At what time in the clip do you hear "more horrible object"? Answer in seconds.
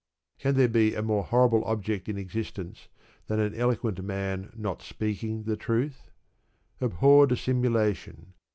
1.03-2.09